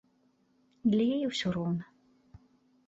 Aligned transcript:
Для 0.93 1.05
яе 1.19 1.27
ўсё 1.33 1.47
роўна! 1.59 1.83